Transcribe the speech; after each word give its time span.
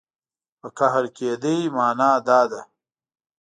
په 0.59 0.67
قهر 0.77 1.05
کېدو 1.17 1.53
معنا 1.75 2.11
دا 2.27 2.41
ده. 2.51 2.61